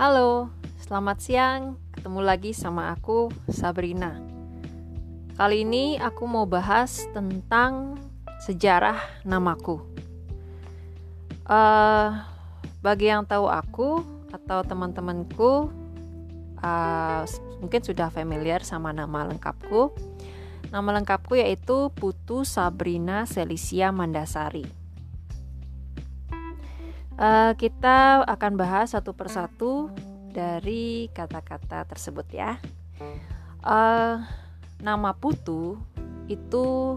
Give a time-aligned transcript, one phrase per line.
[0.00, 0.48] Halo,
[0.80, 1.76] selamat siang.
[1.92, 4.16] Ketemu lagi sama aku, Sabrina.
[5.36, 8.00] Kali ini aku mau bahas tentang
[8.40, 8.96] sejarah
[9.28, 9.76] namaku.
[11.44, 12.16] Uh,
[12.80, 14.00] bagi yang tahu aku
[14.32, 15.68] atau teman-temanku,
[16.64, 17.22] uh,
[17.60, 19.92] mungkin sudah familiar sama nama lengkapku.
[20.72, 24.79] Nama lengkapku yaitu Putu Sabrina Selisia Mandasari.
[27.20, 29.92] Uh, kita akan bahas satu persatu
[30.32, 32.56] dari kata-kata tersebut ya.
[33.60, 34.24] Uh,
[34.80, 35.76] nama Putu
[36.32, 36.96] itu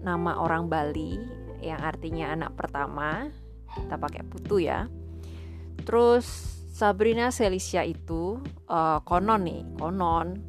[0.00, 1.20] nama orang Bali
[1.60, 3.28] yang artinya anak pertama.
[3.76, 4.88] Kita pakai Putu ya.
[5.84, 6.24] Terus
[6.72, 8.40] Sabrina Selisia itu
[8.72, 10.40] uh, konon nih, konon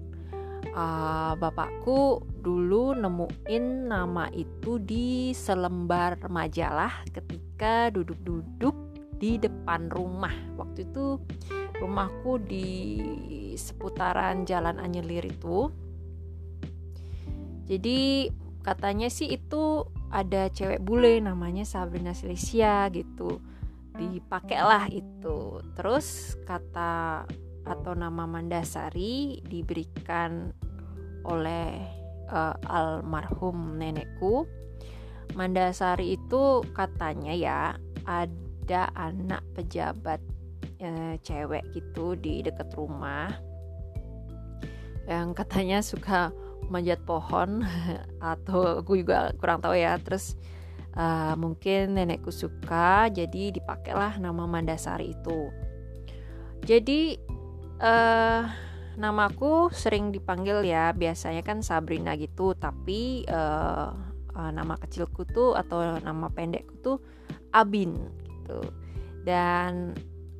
[0.71, 8.78] uh, bapakku dulu nemuin nama itu di selembar majalah ketika duduk-duduk
[9.19, 10.33] di depan rumah.
[10.55, 11.19] Waktu itu
[11.83, 12.69] rumahku di
[13.59, 15.69] seputaran Jalan Anyelir itu.
[17.67, 18.31] Jadi
[18.63, 23.44] katanya sih itu ada cewek bule namanya Sabrina Silesia gitu.
[23.94, 25.61] Dipakailah itu.
[25.75, 27.27] Terus kata
[27.67, 30.49] atau nama Mandasari diberikan
[31.27, 31.77] oleh
[32.31, 34.47] uh, almarhum nenekku.
[35.38, 37.59] Mandasari itu katanya ya
[38.09, 40.22] ada ada anak pejabat
[40.78, 43.34] e, cewek gitu di dekat rumah
[45.09, 46.30] yang katanya suka
[46.70, 47.66] manjat pohon
[48.22, 49.97] atau aku juga kurang tahu ya.
[49.97, 50.38] Terus
[50.94, 55.50] uh, mungkin nenekku suka jadi dipakailah nama Mandasari itu.
[56.62, 57.17] Jadi
[57.81, 58.45] uh,
[59.02, 60.94] namaku sering dipanggil ya.
[60.94, 63.90] Biasanya kan Sabrina gitu tapi uh,
[64.38, 67.02] nama kecilku tuh atau nama pendekku tuh
[67.50, 68.66] Abin gitu.
[69.22, 69.94] Dan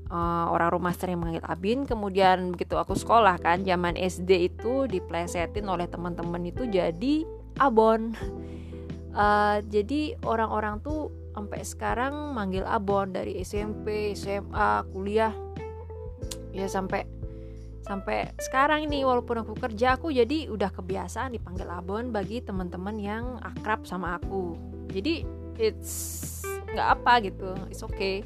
[0.10, 5.70] uh, orang rumah sering manggil Abin kemudian begitu aku sekolah kan zaman SD itu diplesetin
[5.70, 7.24] oleh teman-teman itu jadi
[7.62, 8.18] Abon.
[9.14, 15.32] Uh, jadi orang-orang tuh sampai sekarang manggil Abon dari SMP SMA kuliah.
[16.50, 17.06] Ya sampai
[17.86, 23.38] sampai sekarang ini walaupun aku kerja aku jadi udah kebiasaan dipanggil Abon bagi teman-teman yang
[23.46, 24.58] akrab sama aku.
[24.90, 25.22] Jadi
[25.62, 26.39] it's
[26.76, 28.22] nggak apa gitu it's okay.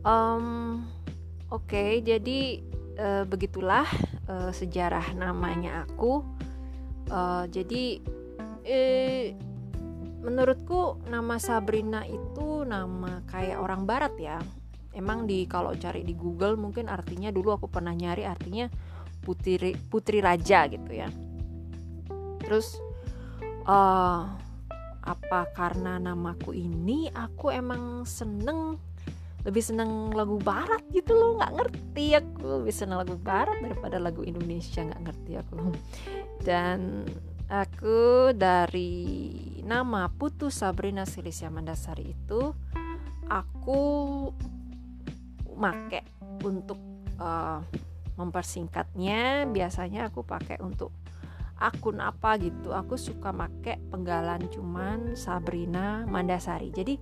[0.00, 0.80] Um,
[1.52, 2.64] oke okay, jadi
[2.96, 3.84] uh, begitulah
[4.28, 6.24] uh, sejarah namanya aku.
[7.10, 7.98] Uh, jadi
[8.62, 9.34] eh,
[10.20, 14.38] menurutku nama Sabrina itu nama kayak orang barat ya.
[14.90, 18.66] Emang di kalau cari di Google mungkin artinya dulu aku pernah nyari artinya
[19.20, 21.08] putri putri raja gitu ya.
[22.40, 22.78] Terus
[23.68, 24.49] uh,
[25.10, 25.50] apa?
[25.50, 28.78] Karena namaku ini aku emang seneng
[29.40, 32.64] lebih seneng lagu barat gitu loh nggak ngerti aku.
[32.64, 35.58] Lebih seneng lagu barat daripada lagu Indonesia nggak ngerti aku.
[36.44, 37.08] Dan
[37.50, 38.92] aku dari
[39.64, 42.52] nama Putu Sabrina Silisia Mandasari itu
[43.26, 43.80] aku
[45.56, 46.04] make
[46.44, 46.78] untuk
[47.16, 47.64] uh,
[48.20, 49.48] mempersingkatnya.
[49.48, 50.92] Biasanya aku pakai untuk
[51.60, 56.72] akun apa gitu aku suka make penggalan cuman Sabrina Mandasari.
[56.72, 56.96] Jadi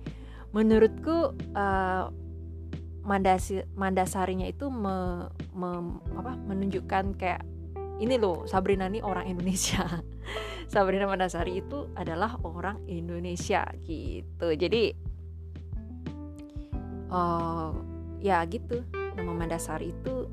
[0.51, 2.05] menurutku uh,
[2.99, 5.25] Mandasi, Mandasarinya itu me,
[5.55, 7.41] me, apa, menunjukkan kayak
[8.03, 9.81] ini loh Sabrina ini orang Indonesia.
[10.71, 14.53] Sabrina Mandasari itu adalah orang Indonesia gitu.
[14.53, 14.93] Jadi
[17.09, 17.71] uh,
[18.19, 18.83] ya gitu
[19.15, 20.27] nama Mandasari itu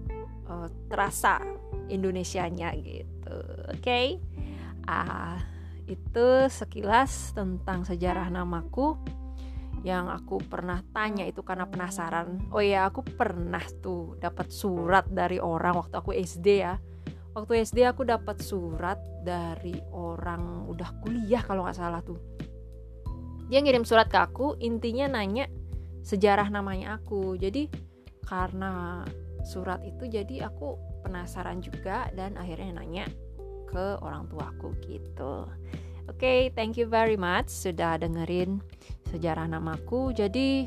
[0.51, 1.41] uh, terasa
[1.87, 2.75] Indonesianya
[3.27, 3.37] gitu
[3.75, 3.83] oke?
[3.83, 4.07] Okay?
[4.87, 5.43] ah
[5.87, 8.99] itu sekilas tentang sejarah namaku.
[9.87, 12.51] Yang aku pernah tanya itu karena penasaran.
[12.51, 16.75] Oh ya aku pernah tuh dapat surat dari orang waktu aku SD ya.
[17.37, 22.19] Waktu SD aku dapat surat dari orang udah kuliah kalau nggak salah tuh.
[23.47, 25.47] Dia ngirim surat ke aku intinya nanya
[26.03, 27.39] sejarah namanya aku.
[27.39, 27.71] Jadi
[28.27, 29.07] karena
[29.47, 33.07] surat itu jadi aku penasaran juga dan akhirnya nanya
[33.71, 35.47] ke orang tuaku gitu.
[36.07, 38.59] Oke, okay, thank you very much sudah dengerin
[39.11, 40.11] sejarah namaku.
[40.11, 40.67] Jadi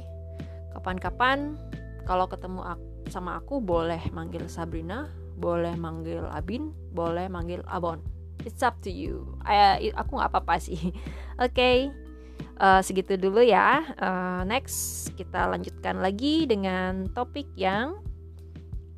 [0.71, 1.59] kapan-kapan
[2.07, 2.63] kalau ketemu
[3.11, 7.99] sama aku boleh manggil Sabrina, boleh manggil Abin, boleh manggil Abon.
[8.47, 9.35] It's up to you.
[9.43, 10.79] I, aku nggak apa-apa sih.
[11.43, 11.51] Oke.
[11.51, 11.77] Okay.
[12.59, 13.95] Uh, segitu dulu ya.
[13.95, 17.99] Uh, next kita lanjutkan lagi dengan topik yang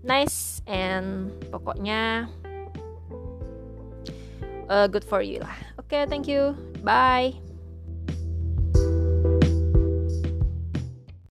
[0.03, 2.27] nice and pokoknya
[4.69, 5.57] uh, good for you lah.
[5.77, 6.55] Oke, okay, thank you.
[6.81, 7.50] Bye.